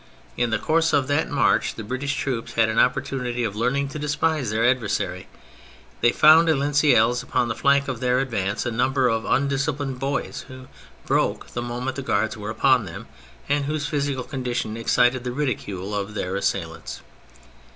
[0.35, 3.99] In the course of that march, the British troops had an opportunity of learning to
[3.99, 5.27] despise their adversary:
[6.01, 9.99] they found at Linselles, upon the flank of their advance, a number of un disciplined
[9.99, 10.65] boys who
[11.05, 13.05] broke the moment the Guards were upon them,
[13.47, 17.01] and whose physical condition excited the ridicule of their assail ants.